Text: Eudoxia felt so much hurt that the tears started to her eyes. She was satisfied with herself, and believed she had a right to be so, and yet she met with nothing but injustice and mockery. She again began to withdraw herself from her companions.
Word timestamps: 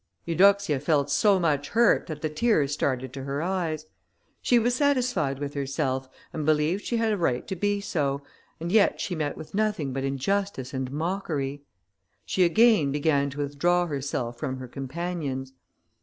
Eudoxia 0.25 0.79
felt 0.79 1.11
so 1.11 1.39
much 1.39 1.69
hurt 1.69 2.07
that 2.07 2.23
the 2.23 2.27
tears 2.29 2.71
started 2.73 3.13
to 3.13 3.21
her 3.23 3.43
eyes. 3.43 3.85
She 4.41 4.57
was 4.57 4.73
satisfied 4.73 5.37
with 5.37 5.53
herself, 5.53 6.09
and 6.33 6.43
believed 6.43 6.83
she 6.83 6.97
had 6.97 7.13
a 7.13 7.17
right 7.17 7.45
to 7.47 7.55
be 7.55 7.79
so, 7.81 8.23
and 8.59 8.71
yet 8.71 8.99
she 8.99 9.13
met 9.13 9.37
with 9.37 9.53
nothing 9.53 9.93
but 9.93 10.03
injustice 10.03 10.73
and 10.73 10.91
mockery. 10.91 11.61
She 12.25 12.43
again 12.43 12.91
began 12.91 13.29
to 13.29 13.37
withdraw 13.37 13.85
herself 13.85 14.39
from 14.39 14.57
her 14.57 14.67
companions. 14.67 15.53